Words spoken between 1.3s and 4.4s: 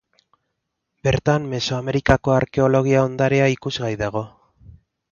Mesoamerikako arkeologia ondarea ikusgai dago.